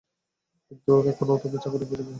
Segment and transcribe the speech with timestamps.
[0.67, 2.09] কিন্তু এখনও তুমি চাকরির উপযোগী হওনি।